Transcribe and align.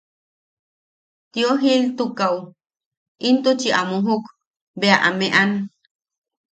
Tio 1.31 1.49
Giltukaʼu 1.61 2.39
intuchi 3.27 3.69
a 3.79 3.81
mujuk 3.89 4.23
bea 4.79 4.97
a 5.07 5.09
meʼean. 5.19 5.51